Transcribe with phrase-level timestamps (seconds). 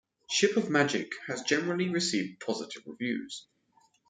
[0.31, 3.45] "Ship of Magic" has generally received positive reviews.